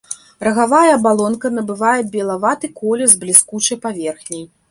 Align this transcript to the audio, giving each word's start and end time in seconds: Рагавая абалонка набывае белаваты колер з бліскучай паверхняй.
Рагавая 0.45 0.93
абалонка 0.99 1.51
набывае 1.57 2.01
белаваты 2.15 2.71
колер 2.81 3.13
з 3.13 3.21
бліскучай 3.25 3.77
паверхняй. 3.87 4.43